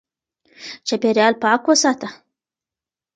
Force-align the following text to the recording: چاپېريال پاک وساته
چاپېريال 0.87 1.33
پاک 1.43 1.61
وساته 1.69 2.07